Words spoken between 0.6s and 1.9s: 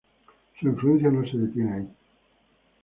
influencia no se detiene allí.